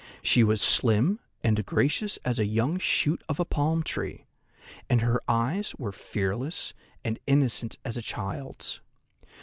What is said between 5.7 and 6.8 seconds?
were fearless